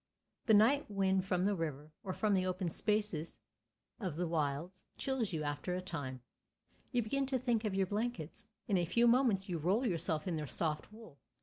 [0.47, 3.37] The night wind from the river, or from the open spaces
[3.99, 6.21] of the wilds, chills you after a time.
[6.91, 8.47] You begin to think of your blankets.
[8.67, 11.19] In a few moments you roll yourself in their soft wool.